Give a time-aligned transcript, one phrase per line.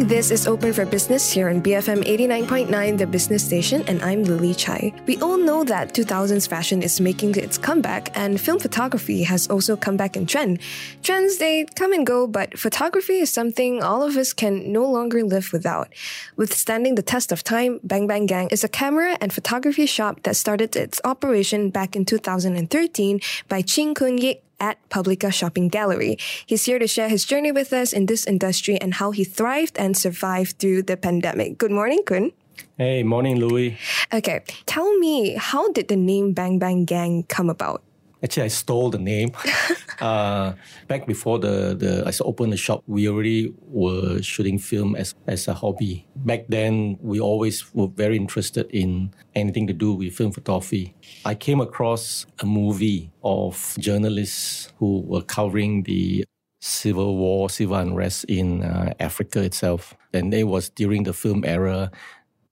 [0.00, 4.54] This is Open for Business here on BFM 89.9, the business station, and I'm Lily
[4.54, 4.94] Chai.
[5.06, 9.76] We all know that 2000s fashion is making its comeback, and film photography has also
[9.76, 10.60] come back in trend.
[11.02, 15.22] Trends, they come and go, but photography is something all of us can no longer
[15.22, 15.92] live without.
[16.34, 20.34] Withstanding the test of time, Bang Bang Gang is a camera and photography shop that
[20.34, 23.20] started its operation back in 2013
[23.50, 26.16] by Ching Kun Yik at Publika Shopping Gallery.
[26.46, 29.78] He's here to share his journey with us in this industry and how he thrived
[29.78, 31.58] and survived through the pandemic.
[31.58, 32.32] Good morning, Kun.
[32.76, 33.78] Hey, morning, Louis.
[34.12, 37.82] Okay, tell me, how did the name Bang Bang Gang come about?
[38.22, 39.30] Actually, I stole the name.
[40.00, 40.52] uh,
[40.88, 45.48] back before the, the I opened the shop, we already were shooting film as, as
[45.48, 46.06] a hobby.
[46.16, 50.94] Back then, we always were very interested in anything to do with film photography.
[51.24, 56.24] I came across a movie of journalists who were covering the
[56.60, 59.94] civil war, civil unrest in uh, Africa itself.
[60.12, 61.90] And it was during the film era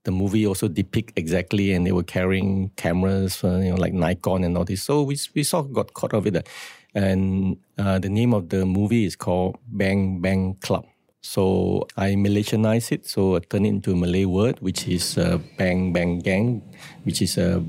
[0.09, 4.43] the movie also depict exactly, and they were carrying cameras, uh, you know, like Nikon
[4.43, 4.81] and all this.
[4.81, 6.49] So we we sort of got caught up with that.
[6.95, 10.89] And uh, the name of the movie is called Bang Bang Club.
[11.21, 15.37] So I Malaysianized it, so I turned it into a Malay word, which is uh,
[15.61, 16.63] Bang Bang Gang,
[17.05, 17.61] which is a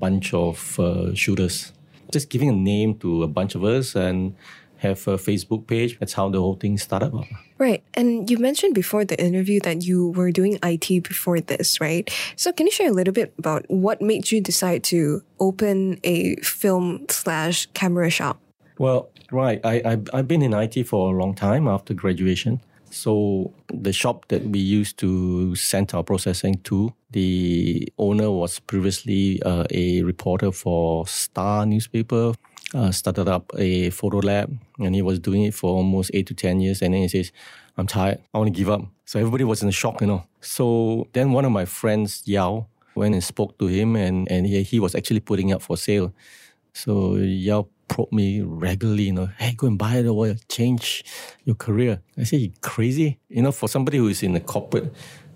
[0.00, 1.72] bunch of uh, shooters.
[2.10, 4.32] Just giving a name to a bunch of us and
[4.86, 5.98] have a Facebook page.
[5.98, 7.12] That's how the whole thing started.
[7.58, 7.82] Right.
[7.94, 12.10] And you mentioned before the interview that you were doing IT before this, right?
[12.36, 16.36] So can you share a little bit about what made you decide to open a
[16.36, 18.40] film slash camera shop?
[18.78, 19.60] Well, right.
[19.64, 22.60] I, I, I've been in IT for a long time after graduation.
[22.90, 29.42] So the shop that we used to send our processing to, the owner was previously
[29.42, 32.34] uh, a reporter for Star newspaper
[32.76, 36.34] uh, started up a photo lab and he was doing it for almost eight to
[36.34, 36.82] 10 years.
[36.82, 37.32] And then he says,
[37.76, 38.20] I'm tired.
[38.34, 38.82] I want to give up.
[39.06, 40.24] So everybody was in shock, you know.
[40.40, 44.62] So then one of my friends, Yao, went and spoke to him and, and he,
[44.62, 46.12] he was actually putting it up for sale.
[46.72, 51.04] So Yao probed me regularly, you know, hey, go and buy it or change
[51.44, 52.00] your career.
[52.18, 53.18] I said, you crazy?
[53.28, 54.92] You know, for somebody who is in the corporate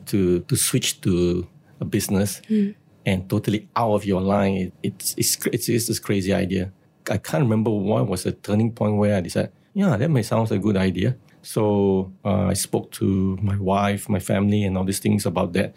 [0.06, 1.46] to, to switch to
[1.80, 2.74] a business mm.
[3.06, 6.72] and totally out of your line, it, it's, it's, it's, it's this crazy idea.
[7.10, 10.50] I can't remember what was the turning point where I decided, yeah, that may sound
[10.52, 11.16] a good idea.
[11.42, 15.74] So uh, I spoke to my wife, my family, and all these things about that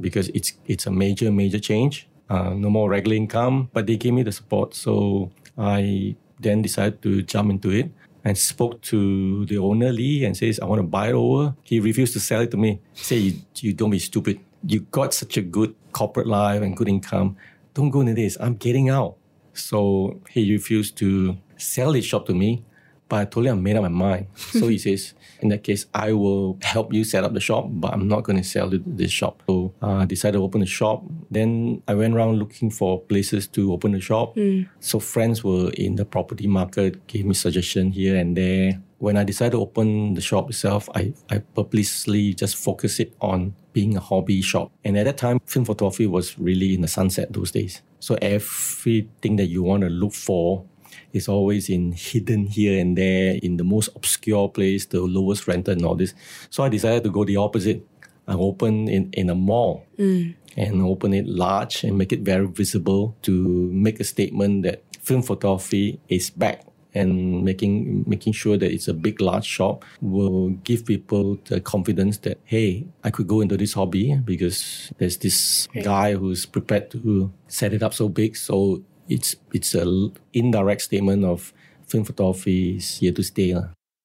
[0.00, 2.08] because it's it's a major major change.
[2.28, 4.74] Uh, no more regular income, but they gave me the support.
[4.74, 7.90] So I then decided to jump into it
[8.24, 11.78] and spoke to the owner Lee and says, "I want to buy it over." He
[11.80, 12.80] refused to sell it to me.
[12.94, 14.40] Said, "You, you don't be stupid.
[14.66, 17.36] You got such a good corporate life and good income.
[17.74, 18.36] Don't go into this.
[18.40, 19.16] I'm getting out."
[19.54, 22.64] So he refused to sell his shop to me,
[23.08, 24.26] but I told him I made up my mind.
[24.34, 27.92] so he says, in that case, I will help you set up the shop, but
[27.92, 29.42] I'm not going to sell this shop.
[29.46, 31.04] So uh, I decided to open the shop.
[31.30, 34.36] Then I went around looking for places to open the shop.
[34.36, 34.68] Mm.
[34.80, 38.80] So friends were in the property market, gave me suggestion here and there.
[38.98, 43.54] When I decided to open the shop itself, I, I purposely just focused it on
[43.74, 44.72] being a hobby shop.
[44.82, 47.82] And at that time, film photography was really in the sunset those days.
[48.04, 50.66] So everything that you want to look for
[51.14, 55.78] is always in hidden here and there in the most obscure place, the lowest rented
[55.78, 56.12] and all this.
[56.50, 57.80] So I decided to go the opposite.
[58.28, 60.34] I open in, in a mall mm.
[60.54, 63.32] and open it large and make it very visible to
[63.72, 66.60] make a statement that film photography is back
[66.94, 72.18] and making making sure that it's a big large shop will give people the confidence
[72.18, 77.32] that hey i could go into this hobby because there's this guy who's prepared to
[77.48, 81.52] set it up so big so it's it's a indirect statement of
[81.86, 83.54] film photography is here to stay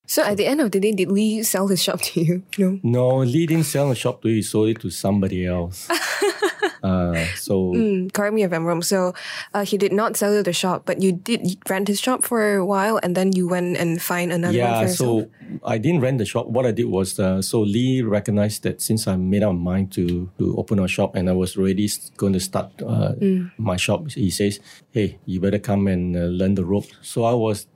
[0.09, 2.43] so at the end of the day, did Lee sell his shop to you?
[2.57, 2.79] No.
[2.81, 4.37] No, Lee didn't sell the shop to you.
[4.37, 5.87] He sold it to somebody else.
[6.83, 8.81] Uh, so mm, correct me if I'm wrong.
[8.81, 9.13] So
[9.53, 12.55] uh, he did not sell you the shop, but you did rent his shop for
[12.55, 15.29] a while, and then you went and find another yeah, one for so
[15.63, 16.47] I didn't rent the shop.
[16.47, 19.91] What I did was, uh, so Lee recognized that since I made up my mind
[19.99, 23.51] to to open a shop, and I was already going to start uh, mm.
[23.57, 24.59] my shop, he says,
[24.91, 27.67] "Hey, you better come and uh, learn the ropes." So I was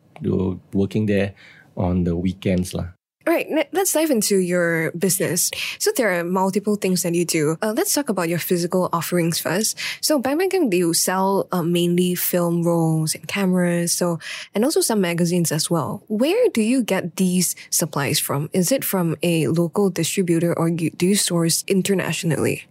[0.71, 1.35] working there
[1.75, 2.92] on the weekends, lah.
[3.25, 5.49] Right, let's dive into your business.
[5.79, 7.57] So there are multiple things that you do.
[7.61, 9.79] Uh, let's talk about your physical offerings first.
[10.01, 14.19] So Bang Gang, you sell uh, mainly film rolls and cameras, so
[14.53, 16.03] and also some magazines as well.
[16.07, 18.49] Where do you get these supplies from?
[18.51, 22.65] Is it from a local distributor or do you source internationally?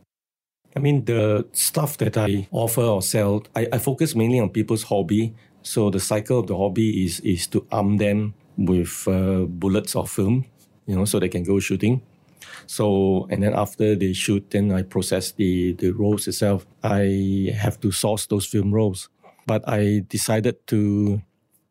[0.76, 4.82] I mean, the stuff that I offer or sell, I, I focus mainly on people's
[4.84, 5.34] hobby.
[5.62, 10.06] So the cycle of the hobby is is to arm them with uh, bullets or
[10.06, 10.44] film,
[10.86, 12.02] you know, so they can go shooting.
[12.66, 16.66] So and then after they shoot, then I process the the rolls itself.
[16.82, 19.08] I have to source those film rolls,
[19.46, 21.22] but I decided to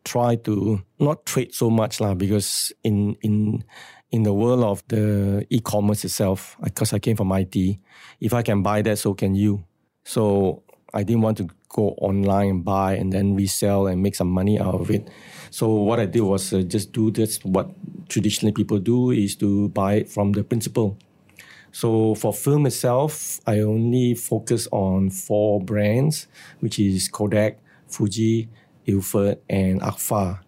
[0.03, 3.63] try to not trade so much lah because in in
[4.11, 7.79] in the world of the e-commerce itself, because I came from IT,
[8.19, 9.63] if I can buy that, so can you.
[10.03, 10.63] So
[10.93, 14.59] I didn't want to go online and buy and then resell and make some money
[14.59, 15.09] out of it.
[15.50, 17.39] So what I did was uh, just do this.
[17.44, 17.69] What
[18.09, 20.97] traditionally people do is to buy it from the principal.
[21.71, 26.27] So for film itself, I only focus on four brands,
[26.59, 28.50] which is Kodak, Fuji,
[28.85, 30.39] Ilford, and Agfa.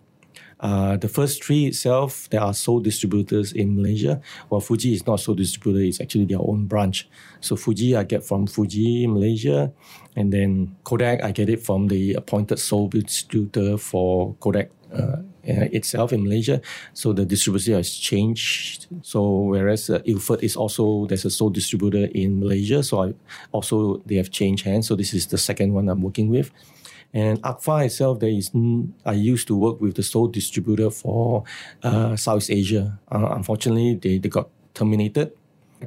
[0.63, 4.21] Uh, the first three itself, there are sole distributors in Malaysia.
[4.47, 7.09] While Fuji is not sole distributor, it's actually their own branch.
[7.41, 9.73] So Fuji, I get from Fuji Malaysia.
[10.15, 16.13] And then Kodak, I get it from the appointed sole distributor for Kodak uh, itself
[16.13, 16.61] in Malaysia.
[16.93, 18.87] So the distributor has changed.
[19.01, 22.83] So whereas uh, Ilford is also, there's a sole distributor in Malaysia.
[22.83, 23.13] So I
[23.51, 24.87] also, they have changed hands.
[24.87, 26.51] So this is the second one I'm working with.
[27.13, 28.51] And Agfa itself, there is
[29.05, 31.43] I used to work with the sole distributor for
[31.83, 32.99] uh, South Asia.
[33.11, 35.31] Uh, unfortunately, they, they got terminated.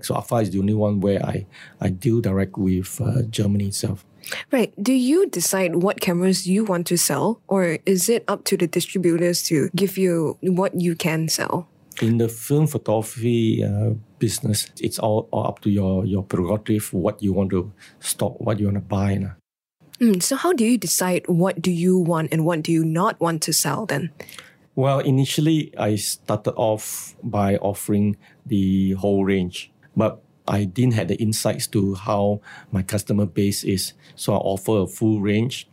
[0.02, 1.46] So Agfa is the only one where I,
[1.80, 4.04] I deal direct with uh, Germany itself.
[4.52, 4.72] Right.
[4.82, 8.66] Do you decide what cameras you want to sell, or is it up to the
[8.66, 11.68] distributors to give you what you can sell?
[12.02, 17.22] In the film photography uh, business, it's all, all, up to your, your prerogative, what
[17.22, 19.30] you want to stock, what you want to buy.
[20.00, 23.18] Mm, so how do you decide what do you want and what do you not
[23.20, 24.10] want to sell then?
[24.74, 31.16] Well, initially I started off by offering the whole range, but I didn't have the
[31.16, 32.40] insights to how
[32.70, 33.94] my customer base is.
[34.14, 35.66] So I offer a full range.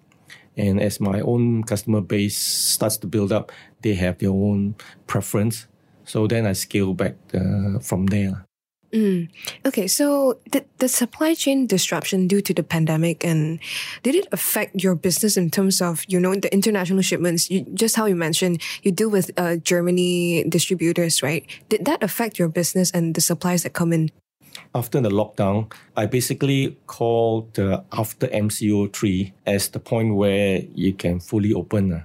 [0.56, 4.76] And as my own customer base starts to build up, they have their own
[5.08, 5.68] preference.
[6.06, 8.46] So then I scale back uh, from there.
[8.94, 9.28] Mm.
[9.66, 13.60] Okay, so did the supply chain disruption due to the pandemic and
[14.04, 17.50] did it affect your business in terms of you know the international shipments?
[17.50, 21.44] You, just how you mentioned, you deal with uh, Germany distributors, right?
[21.70, 24.12] Did that affect your business and the supplies that come in?
[24.76, 30.94] After the lockdown, I basically called the after MCO three as the point where you
[30.94, 32.04] can fully open.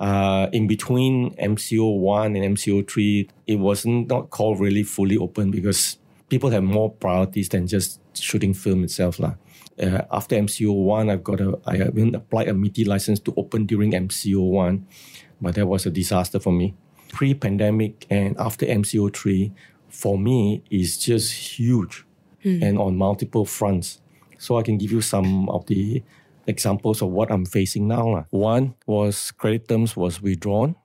[0.00, 5.50] Uh, in between MCO 1 and MCO 3, it wasn't not called really fully open
[5.50, 5.98] because
[6.30, 9.20] people have more priorities than just shooting film itself.
[9.20, 9.36] Uh,
[10.10, 13.92] after MCO 1, I've got a, I even applied a MITI license to open during
[13.92, 14.86] MCO 1,
[15.42, 16.74] but that was a disaster for me.
[17.10, 19.52] Pre pandemic and after MCO 3,
[19.90, 22.06] for me, is just huge
[22.42, 22.62] hmm.
[22.62, 24.00] and on multiple fronts.
[24.38, 26.02] So I can give you some of the
[26.46, 28.26] examples of what I'm facing now.
[28.30, 30.76] One was credit terms was withdrawn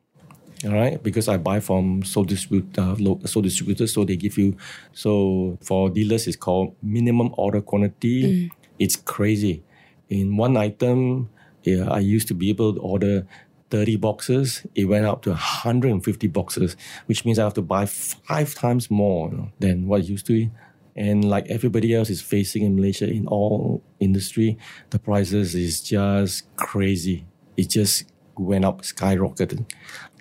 [0.64, 4.56] all right because i buy from sole distributor uh, sole distributors so they give you
[4.94, 8.48] so for dealers it's called minimum order quantity.
[8.48, 8.52] Mm.
[8.80, 9.64] it's crazy.
[10.10, 11.30] In one item
[11.64, 13.28] yeah, i used to be able to order
[13.72, 14.64] 30 boxes.
[14.76, 19.30] It went up to 150 boxes which means i have to buy five times more
[19.32, 20.50] you know, than what I used to
[20.96, 24.58] and like everybody else is facing in malaysia in all industry
[24.92, 27.26] the prices is just crazy
[27.58, 29.66] it just went up skyrocketed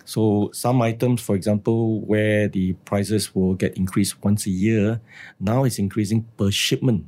[0.04, 5.00] so some items, for example, where the prices will get increased once a year,
[5.40, 7.06] now it's increasing per shipment.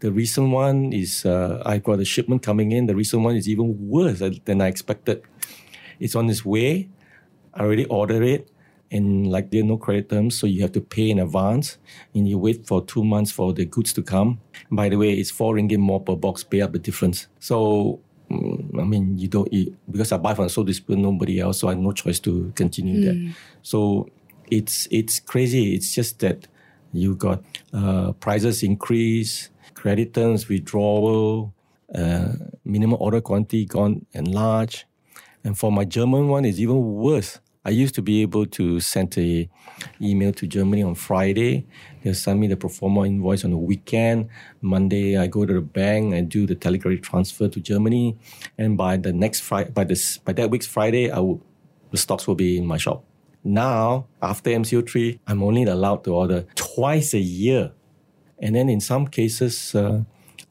[0.00, 2.86] The recent one is uh, I got a shipment coming in.
[2.86, 5.22] The recent one is even worse than I expected.
[5.98, 6.88] It's on its way.
[7.54, 8.50] I already ordered it,
[8.90, 11.78] and like there are no credit terms, so you have to pay in advance,
[12.14, 14.40] and you wait for two months for the goods to come.
[14.70, 16.44] By the way, it's four ringgit more per box.
[16.44, 17.28] Pay up the difference.
[17.40, 21.68] So I mean, you don't eat because I buy from so distributor, nobody else, so
[21.68, 23.04] I have no choice to continue mm.
[23.04, 23.14] that.
[23.14, 23.30] Hmm.
[23.62, 24.08] So
[24.50, 25.74] it's it's crazy.
[25.74, 26.46] It's just that
[26.92, 27.42] you got
[27.72, 31.54] uh, prices increase, credit terms withdrawal,
[31.94, 32.32] uh,
[32.64, 34.84] minimum order quantity gone enlarged,
[35.44, 37.40] and for my German one, it's even worse.
[37.68, 39.46] I used to be able to send a
[40.00, 41.66] email to Germany on Friday.
[42.02, 44.30] They'll send me the pro forma invoice on the weekend.
[44.62, 48.16] Monday, I go to the bank and do the telegraphic transfer to Germany.
[48.56, 51.42] And by the next Friday, by this, by that week's Friday, I will,
[51.90, 53.04] the stocks will be in my shop.
[53.44, 57.72] Now, after MCO3, I'm only allowed to order twice a year.
[58.38, 60.04] And then in some cases, uh,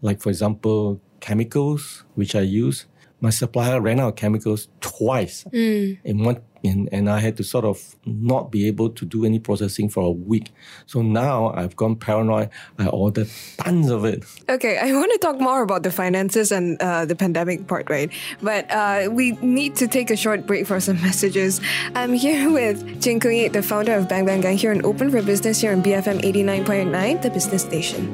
[0.03, 2.85] like for example, chemicals, which I use,
[3.19, 5.97] my supplier ran out of chemicals twice Mm.
[6.03, 9.39] in one and, and I had to sort of not be able to do any
[9.39, 10.51] processing for a week.
[10.85, 12.49] So now I've gone paranoid.
[12.77, 14.23] I ordered tons of it.
[14.49, 18.11] Okay, I want to talk more about the finances and uh, the pandemic part, right?
[18.41, 21.61] But uh, we need to take a short break for some messages.
[21.95, 25.11] I'm here with Jin Kung Yee, the founder of Bang Bang Gang, here on Open
[25.11, 28.07] for Business here on BFM 89.9, the business station.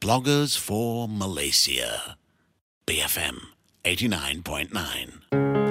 [0.00, 2.18] Bloggers for Malaysia.
[2.86, 3.36] BFM
[3.82, 5.63] 89.9.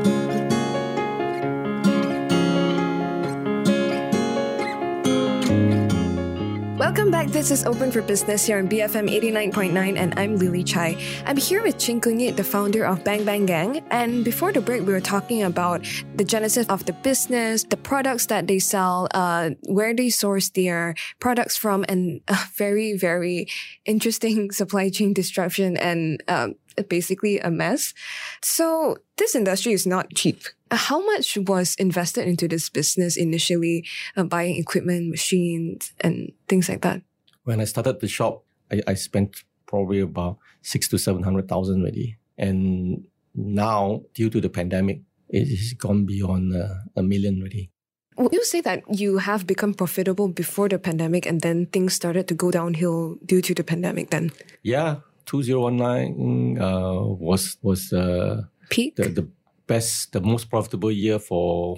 [6.84, 7.30] Welcome back.
[7.30, 10.98] This is Open for Business here on BFM 89.9, and I'm Lily Chai.
[11.26, 13.82] I'm here with Chin Kung Yee, the founder of Bang Bang Gang.
[13.90, 15.88] And before the break, we were talking about
[16.18, 20.96] the genesis of the business, the products that they sell, uh, where they source their
[21.22, 23.48] products from, and a very, very
[23.86, 26.56] interesting supply chain disruption and um,
[26.90, 27.94] basically a mess.
[28.42, 30.44] So this industry is not cheap.
[30.76, 36.82] How much was invested into this business initially, uh, buying equipment, machines, and things like
[36.82, 37.02] that?
[37.44, 41.82] When I started the shop, I, I spent probably about six to seven hundred thousand
[41.82, 42.18] already.
[42.38, 47.72] And now, due to the pandemic, it has gone beyond uh, a million already.
[48.18, 52.28] Would you say that you have become profitable before the pandemic and then things started
[52.28, 54.32] to go downhill due to the pandemic then?
[54.62, 58.96] Yeah, 2019 uh, was was uh, Peak?
[58.96, 59.28] the, the
[59.68, 61.78] best, the most profitable year for,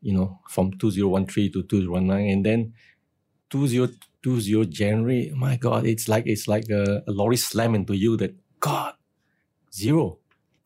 [0.00, 2.30] you know, from 2013 to 2019.
[2.32, 2.74] And then
[3.50, 8.34] 2020 January, my God, it's like, it's like a, a lorry slam into you that,
[8.60, 8.94] God,
[9.72, 10.18] zero.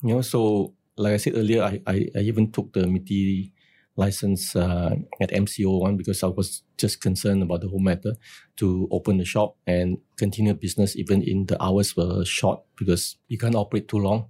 [0.03, 3.53] You know, so like I said earlier, I, I, I even took the MITI
[3.97, 8.15] license uh, at MCO1 because I was just concerned about the whole matter
[8.57, 13.37] to open the shop and continue business even in the hours were short because you
[13.37, 14.29] can't operate too long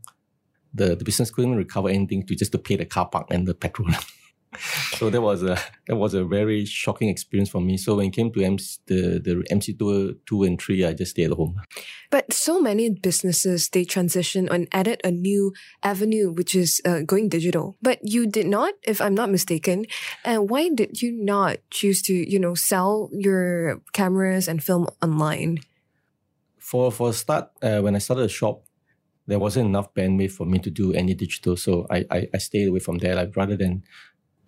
[0.72, 3.54] the, the business couldn't recover anything to just to pay the car park and the
[3.54, 3.90] petrol.
[4.96, 7.76] so that was a that was a very shocking experience for me.
[7.76, 11.12] So when it came to MC, the the MC two two and three, I just
[11.12, 11.60] stayed at home.
[12.10, 17.28] But so many businesses, they transition and added a new avenue, which is uh, going
[17.28, 17.76] digital.
[17.80, 19.86] But you did not, if I'm not mistaken.
[20.24, 25.60] And why did you not choose to, you know, sell your cameras and film online?
[26.58, 28.64] For for a start, uh, when I started the shop,
[29.30, 31.56] there wasn't enough bandwidth for me to do any digital.
[31.56, 33.14] So I I, I stayed away from there.
[33.14, 33.86] Like rather than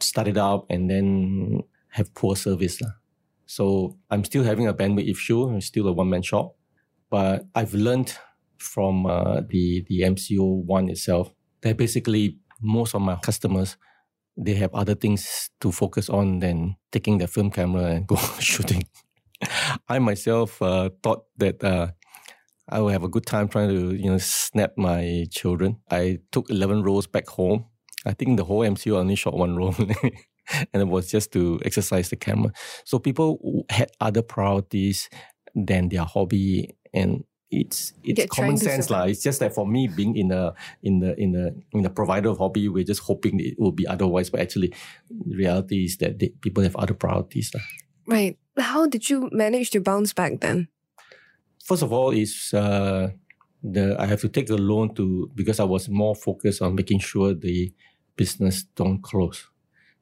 [0.02, 1.62] start it up and then
[1.94, 2.82] have poor service.
[2.82, 2.98] lah.
[3.46, 5.46] So I'm still having a bandwidth issue.
[5.46, 6.58] I'm still a one man shop,
[7.10, 8.10] but I've learned
[8.58, 11.30] from uh, the the MCO one itself
[11.62, 13.76] that basically most of my customers
[14.36, 18.82] they have other things to focus on than taking their film camera and go shooting.
[19.88, 21.92] I myself uh, thought that uh,
[22.68, 25.78] I will have a good time trying to you know snap my children.
[25.90, 27.66] I took eleven rolls back home.
[28.04, 29.74] I think the whole MCO only shot one roll.
[30.72, 32.52] and it was just to exercise the camera.
[32.84, 35.08] So people had other priorities
[35.54, 39.04] than their hobby, and it's it's common sense, lah.
[39.04, 42.30] It's just that for me, being in the in the in the in the provider
[42.30, 44.30] of hobby, we're just hoping it will be otherwise.
[44.30, 44.74] But actually,
[45.26, 47.62] reality is that they, people have other priorities, lah.
[48.06, 48.38] Right.
[48.58, 50.68] How did you manage to bounce back then?
[51.64, 53.10] First of all is uh,
[53.62, 57.00] the I have to take a loan to because I was more focused on making
[57.00, 57.72] sure the
[58.16, 59.48] business don't close.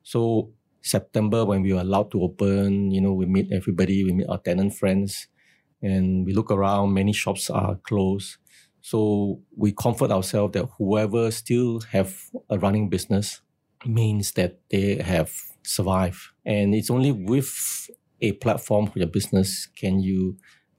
[0.03, 0.53] So
[0.83, 4.39] September when we were allowed to open, you know, we meet everybody, we meet our
[4.39, 5.29] tenant friends,
[5.83, 6.95] and we look around.
[6.95, 8.39] Many shops are closed,
[8.81, 12.17] so we comfort ourselves that whoever still have
[12.49, 13.43] a running business
[13.87, 15.33] means that they have
[15.65, 17.89] survived, and it's only with
[18.23, 20.37] a platform for your business can you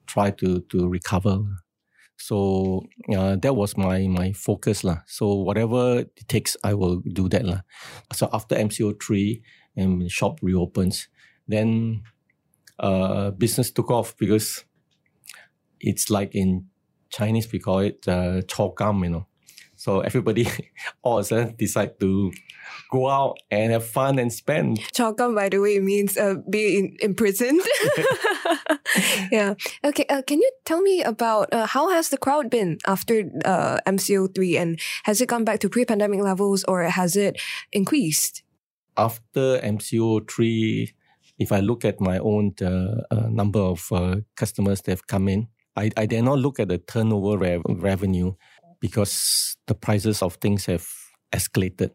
[0.08, 1.40] try to to recover.
[2.18, 5.02] So uh, that was my my focus lah.
[5.08, 7.62] So whatever it takes, I will do that lah.
[8.14, 9.42] So after MCO three
[9.76, 11.10] and shop reopens,
[11.48, 12.02] then
[12.78, 14.66] uh, business took off because
[15.80, 16.70] it's like in
[17.10, 19.26] Chinese we call it uh, chokam, you know.
[19.76, 20.46] So everybody
[21.02, 22.32] all of a sudden decide to
[22.92, 24.78] go out and have fun and spend.
[24.94, 27.62] Chokam, by the way, means uh, being imprisoned.
[29.32, 29.56] yeah.
[29.84, 30.06] Okay.
[30.10, 34.34] Uh, can you tell me about uh, how has the crowd been after uh, MCO
[34.34, 37.40] three, and has it gone back to pre-pandemic levels, or has it
[37.72, 38.44] increased?
[38.98, 40.94] after MCO three,
[41.40, 45.28] if I look at my own uh, uh, number of uh, customers that have come
[45.28, 48.34] in, I, I dare not look at the turnover rev- revenue
[48.80, 50.88] because the prices of things have
[51.32, 51.92] escalated.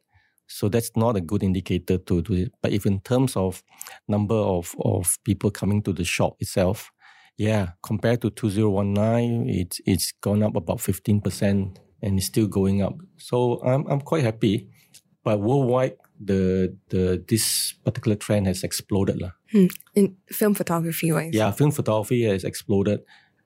[0.47, 2.53] So that's not a good indicator to do it.
[2.63, 3.63] But if in terms of
[4.09, 6.91] number of, of people coming to the shop itself,
[7.37, 12.95] yeah, compared to 2019, it's it's gone up about 15% and it's still going up.
[13.19, 14.69] So I'm I'm quite happy.
[15.23, 19.21] But worldwide, the the this particular trend has exploded.
[19.21, 19.33] lah.
[19.53, 19.67] Hmm.
[19.95, 21.35] In film photography wise.
[21.35, 23.01] Yeah, film photography has exploded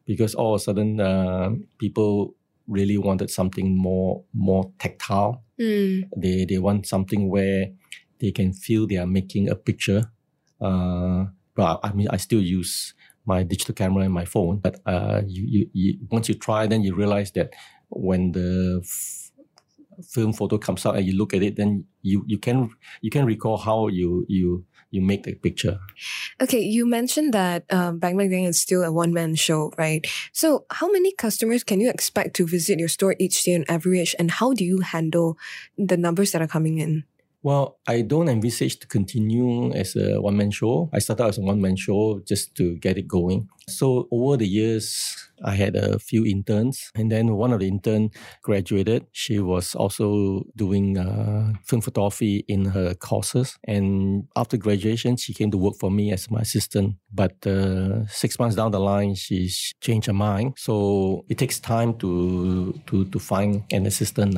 [0.07, 2.35] because all of a sudden uh, people
[2.69, 5.42] really wanted something more more tactile.
[5.61, 6.11] Hmm.
[6.17, 7.71] They they want something where
[8.19, 10.11] they can feel they are making a picture.
[10.61, 14.59] Uh, but I mean, I still use my digital camera and my phone.
[14.59, 17.55] But uh, you, you, you once you try, then you realize that
[17.90, 19.30] when the f-
[20.02, 23.25] film photo comes out and you look at it, then you you can you can
[23.25, 25.78] recall how you you you make the picture.
[26.40, 30.07] Okay, you mentioned that um, Bang Bang Gang is still a one man show, right?
[30.33, 34.14] So, how many customers can you expect to visit your store each day on average,
[34.19, 35.38] and how do you handle
[35.78, 37.04] the numbers that are coming in?
[37.42, 40.90] Well, I don't envisage to continue as a one man show.
[40.92, 43.49] I started as a one man show just to get it going.
[43.66, 48.11] So over the years, I had a few interns, and then one of the intern
[48.42, 49.06] graduated.
[49.12, 55.50] She was also doing uh, film photography in her courses, and after graduation, she came
[55.50, 56.97] to work for me as my assistant.
[57.11, 59.49] But uh, six months down the line, she
[59.80, 60.54] changed her mind.
[60.59, 64.37] So it takes time to to to find an assistant.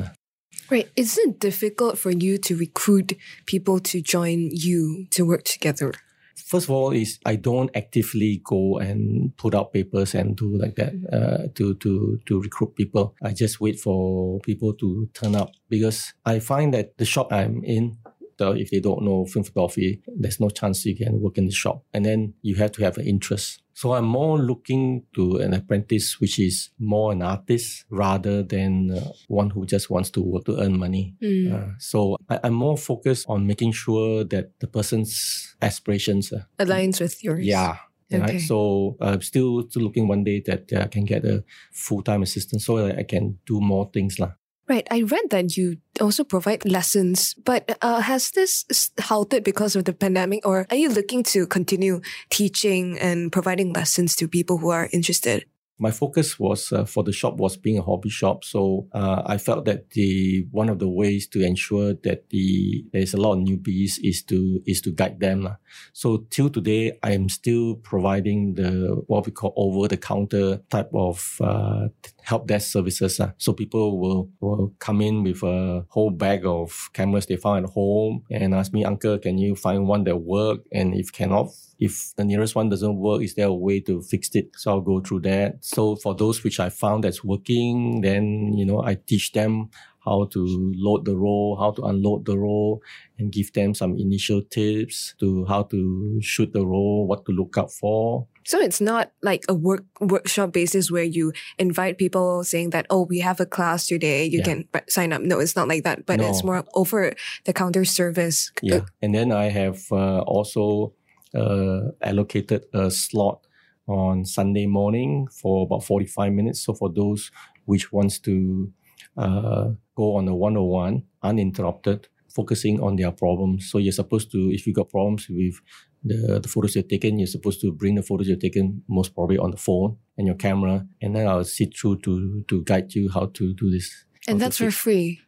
[0.73, 0.89] Right.
[0.95, 3.13] Is it difficult for you to recruit
[3.45, 5.93] people to join you to work together?
[6.35, 10.73] First of all, is I don't actively go and put out papers and do like
[10.77, 13.13] that uh, to to to recruit people.
[13.21, 17.63] I just wait for people to turn up because I find that the shop I'm
[17.63, 17.99] in,
[18.37, 21.51] the, if they don't know film photography, there's no chance you can work in the
[21.51, 23.61] shop, and then you have to have an interest.
[23.73, 29.11] So I'm more looking to an apprentice which is more an artist rather than uh,
[29.27, 31.15] one who just wants to work to earn money.
[31.21, 31.53] Mm.
[31.53, 37.01] Uh, so I, I'm more focused on making sure that the person's aspirations, uh, Aligns
[37.01, 37.45] with yours.
[37.45, 37.77] yeah.
[38.13, 38.21] Okay.
[38.21, 38.41] Right.
[38.41, 42.21] So I'm still, still looking one day that uh, I can get a full time
[42.21, 44.19] assistant so that I can do more things.
[44.19, 44.33] lah.
[44.67, 44.87] Right.
[44.89, 48.65] I read that you also provide lessons, but uh, has this
[48.97, 54.15] halted because of the pandemic, or are you looking to continue teaching and providing lessons
[54.15, 55.45] to people who are interested?
[55.79, 59.37] My focus was uh, for the shop was being a hobby shop so uh, i
[59.37, 63.39] felt that the one of the ways to ensure that the there's a lot of
[63.39, 65.55] newbies is to is to guide them lah.
[65.91, 70.89] so till today i am still providing the what we call over the counter type
[70.93, 71.87] of uh,
[72.21, 73.31] help desk services lah.
[73.37, 77.71] so people will will come in with a whole bag of cameras they found at
[77.71, 82.13] home and ask me uncle can you find one that work and if cannot if
[82.15, 84.49] the nearest one doesn't work, is there a way to fix it?
[84.55, 85.57] So I'll go through that.
[85.61, 89.69] So for those which I found that's working, then, you know, I teach them
[90.05, 92.81] how to load the roll, how to unload the roll,
[93.17, 97.57] and give them some initial tips to how to shoot the roll, what to look
[97.57, 98.27] out for.
[98.45, 103.03] So it's not like a work workshop basis where you invite people saying that oh
[103.05, 104.43] we have a class today you Yeah.
[104.43, 105.21] can sign up.
[105.21, 106.05] No, it's not like that.
[106.05, 107.13] But it's more over
[107.45, 108.51] the counter service.
[108.61, 108.81] Yeah.
[109.01, 110.91] And then I have uh, also
[111.35, 113.45] uh, allocated a slot
[113.87, 116.61] on Sunday morning for about 45 minutes.
[116.61, 117.31] So for those
[117.65, 118.71] which wants to
[119.17, 123.69] uh, go on a 101 uninterrupted, focusing on their problems.
[123.69, 125.55] So you're supposed to, if you got problems with
[126.03, 129.37] the, the photos you've taken, you're supposed to bring the photos you've taken most probably
[129.37, 130.85] on the phone and your camera.
[131.01, 134.05] And then I'll sit through to, to guide you how to do this.
[134.27, 135.21] and that's for free.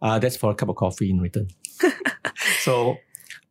[0.00, 1.48] Uh, that's for a cup of coffee in return.
[2.60, 2.96] so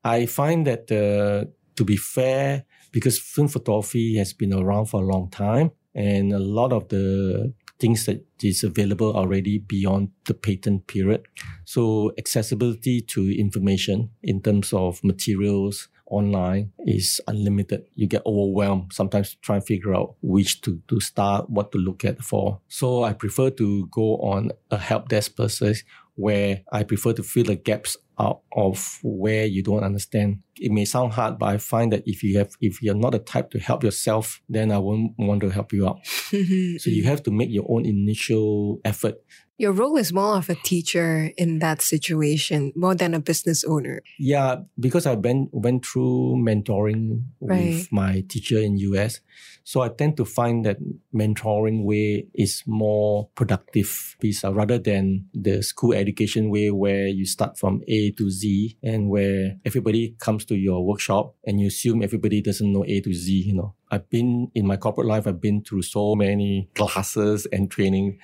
[0.04, 5.06] I find that uh, to be fair, because film photography has been around for a
[5.06, 10.88] long time, and a lot of the things that is available already beyond the patent
[10.88, 11.26] period.
[11.66, 17.84] So accessibility to information in terms of materials online is unlimited.
[17.96, 21.78] You get overwhelmed sometimes to try and figure out which to, to start, what to
[21.78, 22.62] look at for.
[22.70, 25.84] So I prefer to go on a help desk process
[26.14, 30.40] where I prefer to fill the gaps out of where you don't understand.
[30.58, 33.20] It may sound hard, but I find that if you have if you're not the
[33.20, 36.00] type to help yourself, then I won't want to help you out.
[36.80, 39.16] So you have to make your own initial effort.
[39.58, 44.02] Your role is more of a teacher in that situation, more than a business owner.
[44.20, 47.72] Yeah, because I went went through mentoring Right.
[47.72, 49.22] with my teacher in US,
[49.64, 50.78] so I tend to find that
[51.14, 57.26] mentoring way is more productive piece uh, rather than the school education way where you
[57.26, 62.04] start from A to Z and where everybody comes to your workshop and you assume
[62.04, 63.32] everybody doesn't know A to Z.
[63.32, 65.28] You know, I've been in my corporate life.
[65.28, 68.20] I've been through so many classes and training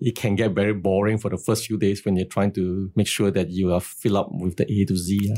[0.00, 3.08] it can get very boring for the first few days when you're trying to make
[3.08, 5.34] sure that you are fill up with the A to Z.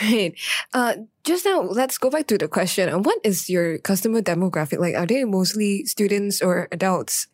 [0.00, 0.34] Right.
[0.72, 2.88] Uh, just now, let's go back to the question.
[2.88, 4.94] Uh, What is your customer demographic like?
[4.94, 7.26] Are they mostly students or adults?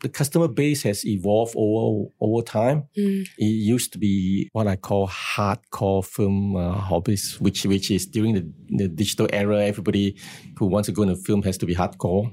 [0.00, 2.84] The customer base has evolved over over time.
[2.96, 3.26] Mm.
[3.38, 8.34] It used to be what I call hardcore film uh, hobbies, which which is during
[8.34, 10.16] the, the digital era, everybody
[10.58, 12.30] who wants to go into film has to be hardcore.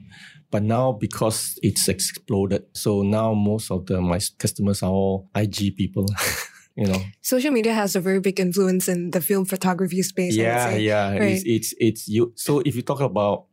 [0.52, 5.76] But now because it's exploded, so now most of the my customers are all IG
[5.76, 6.06] people.
[6.76, 10.36] you know, Social media has a very big influence in the film photography space.
[10.36, 11.12] Yeah, yeah.
[11.18, 11.22] Right.
[11.34, 12.34] It's it's it's you.
[12.36, 13.46] So if you talk about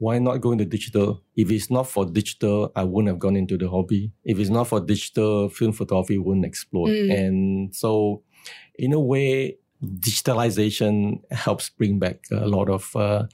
[0.00, 1.22] why not go into digital?
[1.36, 4.12] If it's not for digital, I wouldn't have gone into the hobby.
[4.24, 6.88] If it's not for digital, film photography wouldn't explode.
[6.88, 7.18] Mm.
[7.18, 8.22] And so,
[8.76, 13.26] in a way, digitalization helps bring back a lot of uh,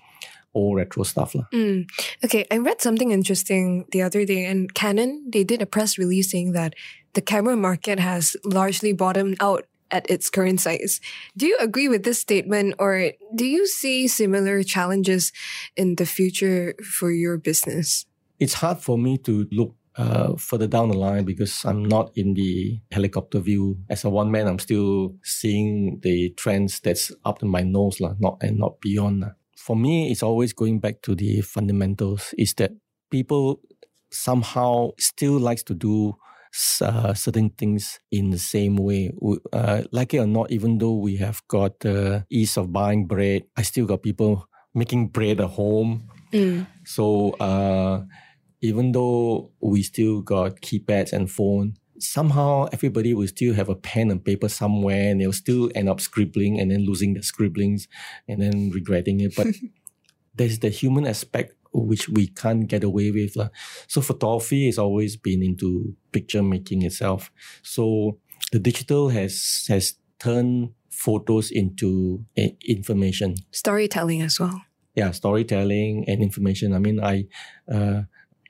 [0.55, 1.37] old retro stuff.
[1.37, 1.47] lah.
[1.55, 1.87] Mm.
[2.25, 6.33] Okay, I read something interesting the other day, and Canon they did a press release
[6.33, 6.75] saying that
[7.15, 11.01] the camera market has largely bottomed out at its current size.
[11.37, 15.33] Do you agree with this statement, or do you see similar challenges
[15.77, 18.07] in the future for your business?
[18.39, 22.35] It's hard for me to look uh, further down the line because I'm not in
[22.35, 23.79] the helicopter view.
[23.89, 28.15] As a one man, I'm still seeing the trends that's up to my nose, lah,
[28.19, 29.21] not and not beyond.
[29.21, 29.31] lah.
[29.57, 32.35] For me, it's always going back to the fundamentals.
[32.37, 32.73] Is that
[33.11, 33.61] people
[34.11, 36.17] somehow still likes to do
[36.81, 39.13] uh, certain things in the same way.
[39.53, 43.45] Uh, like it or not, even though we have got the ease of buying bread,
[43.57, 46.09] I still got people making bread at home.
[46.33, 46.67] Mm.
[46.85, 48.05] So uh,
[48.61, 54.11] even though we still got keypads and phone, somehow everybody will still have a pen
[54.11, 57.89] and paper somewhere, and they'll still end up scribbling and then losing their scribblings
[58.29, 59.35] and then regretting it.
[59.37, 59.49] But
[60.35, 63.37] there's the human aspect which we can't get away with.
[63.37, 63.49] lah.
[63.89, 67.31] So photography has always been into picture making itself.
[67.63, 68.17] So
[68.53, 74.65] the digital has has turned photos into eh, information Storytelling as well.
[74.97, 77.29] yeah storytelling and information i mean i
[77.69, 78.01] uh,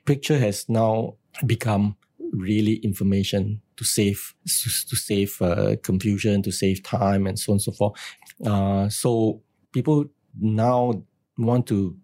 [0.07, 1.97] picture has now become
[2.31, 4.33] really information to save
[4.87, 7.93] to save uh, confusion to save time and so on and so forth
[8.47, 9.41] uh, so
[9.75, 10.05] people
[10.39, 10.95] now
[11.37, 11.95] want to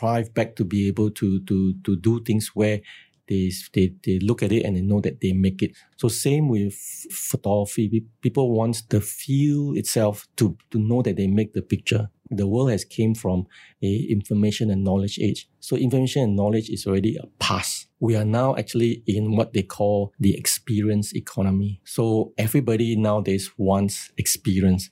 [0.00, 2.80] drive back to be able to to to do things where
[3.28, 5.76] they, they they look at it and they know that they make it.
[5.96, 6.74] So same with
[7.12, 8.04] photography.
[8.22, 12.10] People want the feel itself to to know that they make the picture.
[12.32, 13.46] The world has came from
[13.82, 15.48] a information and knowledge age.
[15.60, 17.86] So information and knowledge is already a past.
[18.00, 21.80] We are now actually in what they call the experience economy.
[21.84, 24.90] So everybody nowadays wants experience.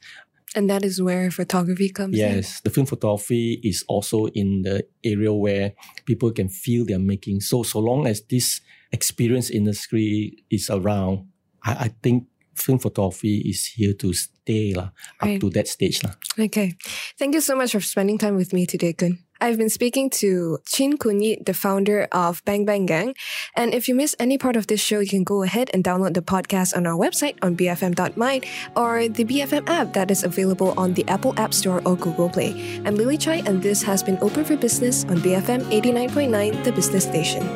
[0.54, 2.36] And that is where photography comes in.
[2.40, 5.72] Yes, the film photography is also in the area where
[6.06, 7.40] people can feel they're making.
[7.40, 8.60] So so long as this
[8.92, 11.28] experience industry is around,
[11.62, 15.36] I, I think film photography is here to stay Right.
[15.36, 16.02] up to that stage.
[16.02, 16.16] lah.
[16.40, 16.74] Okay.
[17.20, 19.18] Thank you so much for spending time with me today, Kun.
[19.40, 23.14] I've been speaking to Chin Kunyi, the founder of Bang Bang Gang.
[23.54, 26.14] And if you miss any part of this show, you can go ahead and download
[26.14, 28.40] the podcast on our website on bfm.my
[28.74, 32.82] or the BFM app that is available on the Apple App Store or Google Play.
[32.84, 37.04] I'm Lily Chai, and this has been Open for Business on BFM 89.9, the business
[37.04, 37.46] station.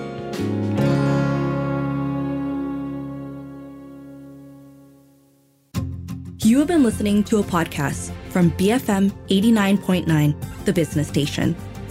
[6.44, 11.56] You have been listening to a podcast from BFM 89.9, the business station.